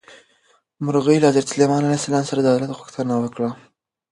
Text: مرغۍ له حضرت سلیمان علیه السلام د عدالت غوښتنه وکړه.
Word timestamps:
مرغۍ 0.85 1.17
له 1.19 1.27
حضرت 1.29 1.47
سلیمان 1.53 1.81
علیه 1.83 1.99
السلام 2.01 2.25
د 2.29 2.35
عدالت 2.41 2.71
غوښتنه 2.79 3.13
وکړه. 3.23 3.49